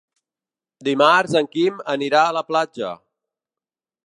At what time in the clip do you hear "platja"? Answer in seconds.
2.51-2.91